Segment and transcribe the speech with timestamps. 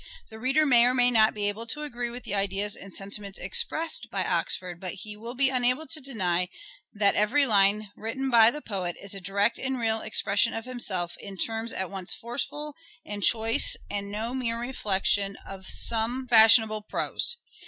[0.31, 3.37] The reader may or may not be able to agree with the ideas and sentiments
[3.37, 6.49] expressed by Oxford, but he will be unable to deny
[6.91, 11.15] that every line written by the poet is a direct and real expression of himself
[11.19, 12.73] in terms at once forceful
[13.05, 17.37] and choice and no mere reflection of some fashionable pose.